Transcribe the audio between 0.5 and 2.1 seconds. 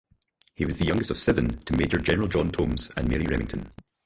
He was the youngest of seven to Major